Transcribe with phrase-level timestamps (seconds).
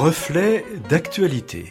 [0.00, 1.66] Reflet d'actualité.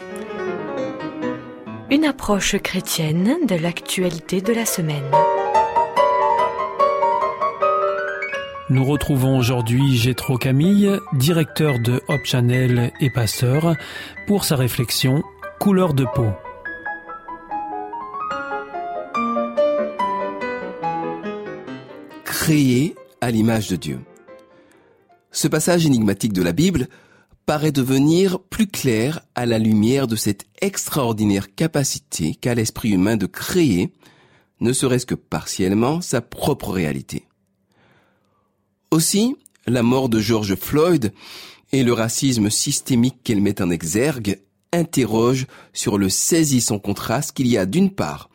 [1.90, 5.12] Une approche chrétienne de l'actualité de la semaine.
[8.70, 13.74] Nous retrouvons aujourd'hui Gétro Camille, directeur de Hop Channel et pasteur,
[14.28, 15.24] pour sa réflexion
[15.60, 16.30] Couleur de peau.
[22.26, 24.00] Créé à l'image de Dieu.
[25.32, 26.90] Ce passage énigmatique de la Bible
[27.50, 33.26] paraît devenir plus clair à la lumière de cette extraordinaire capacité qu'a l'esprit humain de
[33.26, 33.92] créer,
[34.60, 37.26] ne serait-ce que partiellement, sa propre réalité.
[38.92, 39.36] Aussi,
[39.66, 41.12] la mort de George Floyd
[41.72, 44.40] et le racisme systémique qu'elle met en exergue
[44.72, 48.30] interrogent sur le saisissant contraste qu'il y a d'une part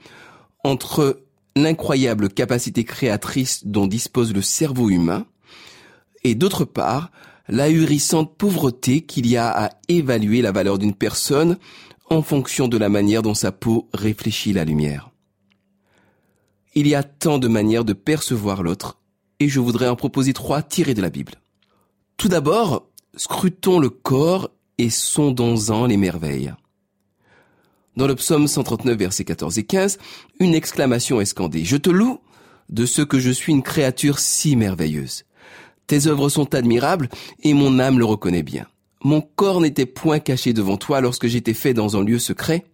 [0.64, 1.22] entre
[1.54, 5.24] l'incroyable capacité créatrice dont dispose le cerveau humain
[6.24, 7.12] et d'autre part
[7.48, 11.58] l'ahurissante pauvreté qu'il y a à évaluer la valeur d'une personne
[12.10, 15.10] en fonction de la manière dont sa peau réfléchit la lumière.
[16.74, 18.98] Il y a tant de manières de percevoir l'autre,
[19.40, 21.34] et je voudrais en proposer trois tirées de la Bible.
[22.16, 26.52] Tout d'abord, scrutons le corps et sondons-en les merveilles.
[27.96, 29.98] Dans le psaume 139, versets 14 et 15,
[30.40, 31.64] une exclamation est scandée.
[31.64, 32.18] Je te loue
[32.68, 35.24] de ce que je suis une créature si merveilleuse.
[35.86, 37.08] Tes œuvres sont admirables
[37.42, 38.66] et mon âme le reconnaît bien.
[39.02, 42.64] Mon corps n'était point caché devant toi lorsque j'étais fait dans un lieu secret,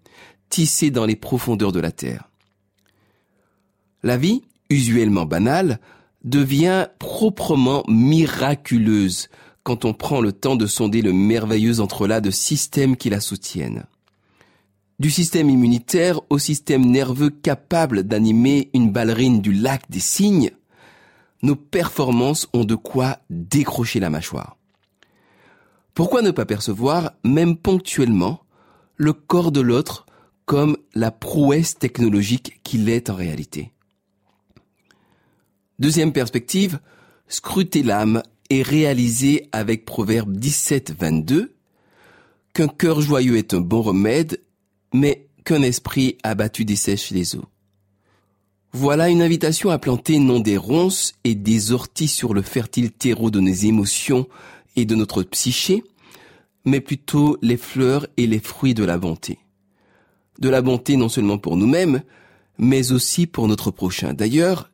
[0.48, 2.28] tissé dans les profondeurs de la terre.
[4.02, 5.80] La vie, usuellement banale,
[6.24, 9.28] devient proprement miraculeuse
[9.62, 13.84] quand on prend le temps de sonder le merveilleux entrelac de systèmes qui la soutiennent.
[14.98, 20.50] Du système immunitaire au système nerveux capable d'animer une ballerine du lac des cygnes,
[21.42, 24.56] nos performances ont de quoi décrocher la mâchoire.
[25.94, 28.42] Pourquoi ne pas percevoir, même ponctuellement,
[28.96, 30.06] le corps de l'autre
[30.44, 33.72] comme la prouesse technologique qu'il est en réalité?
[35.78, 36.78] Deuxième perspective,
[37.28, 41.54] scruter l'âme et réaliser avec Proverbe 17, 22
[42.52, 44.42] qu'un cœur joyeux est un bon remède,
[44.92, 47.46] mais qu'un esprit abattu dessèche les eaux.
[48.72, 53.30] Voilà une invitation à planter non des ronces et des orties sur le fertile terreau
[53.30, 54.28] de nos émotions
[54.76, 55.82] et de notre psyché,
[56.64, 59.38] mais plutôt les fleurs et les fruits de la bonté.
[60.38, 62.02] De la bonté non seulement pour nous-mêmes,
[62.58, 64.14] mais aussi pour notre prochain.
[64.14, 64.70] D'ailleurs,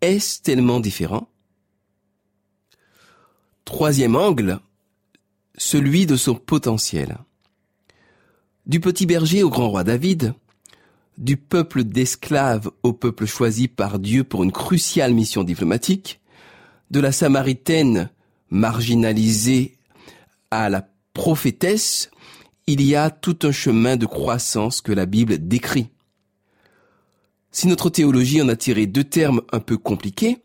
[0.00, 1.28] est-ce tellement différent?
[3.64, 4.58] Troisième angle,
[5.56, 7.18] celui de son potentiel.
[8.66, 10.34] Du petit berger au grand roi David,
[11.18, 16.20] du peuple d'esclaves au peuple choisi par Dieu pour une cruciale mission diplomatique,
[16.90, 18.10] de la Samaritaine
[18.50, 19.76] marginalisée
[20.50, 22.10] à la prophétesse,
[22.66, 25.88] il y a tout un chemin de croissance que la Bible décrit.
[27.50, 30.38] Si notre théologie en a tiré deux termes un peu compliqués,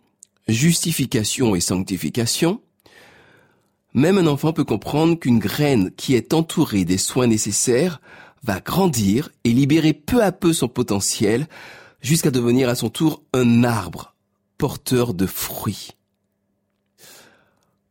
[0.48, 2.62] justification et sanctification,
[3.94, 8.00] même un enfant peut comprendre qu'une graine qui est entourée des soins nécessaires
[8.44, 11.48] va grandir et libérer peu à peu son potentiel
[12.02, 14.16] jusqu'à devenir à son tour un arbre
[14.58, 15.92] porteur de fruits.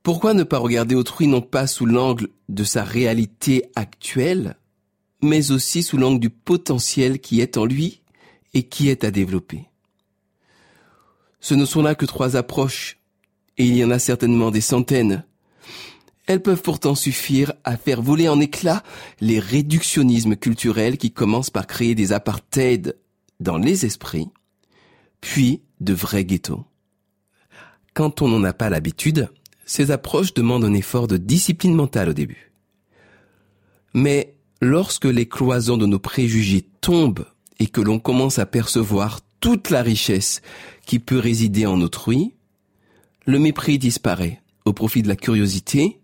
[0.03, 4.57] Pourquoi ne pas regarder autrui non pas sous l'angle de sa réalité actuelle,
[5.23, 8.01] mais aussi sous l'angle du potentiel qui est en lui
[8.55, 9.67] et qui est à développer?
[11.41, 12.99] Ce ne sont là que trois approches,
[13.59, 15.25] et il y en a certainement des centaines,
[16.31, 18.85] elles peuvent pourtant suffire à faire voler en éclats
[19.21, 22.95] les réductionnismes culturels qui commencent par créer des apartheids
[23.41, 24.29] dans les esprits,
[25.21, 26.65] puis de vrais ghettos.
[27.95, 29.29] Quand on n'en a pas l'habitude,
[29.67, 32.53] ces approches demandent un effort de discipline mentale au début.
[33.93, 37.27] Mais lorsque les cloisons de nos préjugés tombent
[37.59, 40.43] et que l'on commence à percevoir toute la richesse
[40.87, 42.35] qui peut résider en autrui,
[43.27, 46.00] le mépris disparaît au profit de la curiosité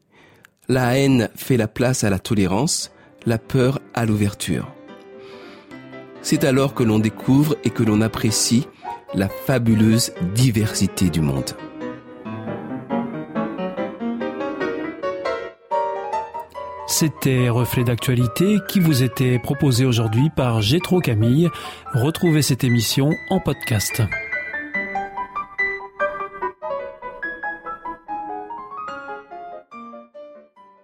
[0.69, 2.91] la haine fait la place à la tolérance,
[3.25, 4.73] la peur à l'ouverture.
[6.23, 8.67] C'est alors que l'on découvre et que l'on apprécie
[9.15, 11.53] la fabuleuse diversité du monde.
[16.89, 21.51] C'était Reflet d'actualité qui vous était proposé aujourd'hui par Gétro Camille.
[21.93, 24.03] Retrouvez cette émission en podcast.